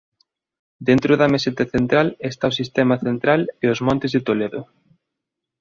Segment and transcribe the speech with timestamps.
[0.87, 4.61] Dentro da Meseta Central está o Sistema Central e os Montes de Toledo.